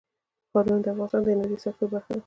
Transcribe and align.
ښارونه 0.51 0.79
د 0.83 0.87
افغانستان 0.93 1.21
د 1.23 1.27
انرژۍ 1.33 1.57
سکتور 1.65 1.87
برخه 1.93 2.11
ده. 2.13 2.19